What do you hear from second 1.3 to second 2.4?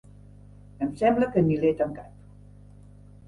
que ni l'he tancat.